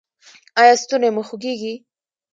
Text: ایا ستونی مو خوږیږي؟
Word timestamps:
ایا 0.59 0.73
ستونی 0.81 1.09
مو 1.15 1.21
خوږیږي؟ 1.27 1.73